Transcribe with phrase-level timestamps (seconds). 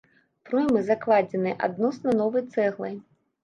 [0.49, 3.01] Проймы закладзеныя адносна новай цэглай.